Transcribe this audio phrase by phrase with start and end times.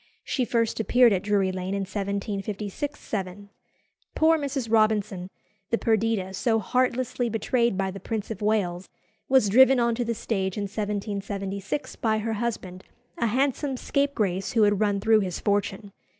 [0.23, 3.49] She first appeared at Drury Lane in 1756 7.
[4.15, 4.67] Poor Mrs.
[4.71, 5.29] Robinson,
[5.69, 8.89] the "Perdita" so heartlessly betrayed by the Prince of Wales,
[9.29, 12.83] was driven on to the stage in 1776 by her husband,
[13.19, 15.91] a handsome scapegrace who had run through his fortune.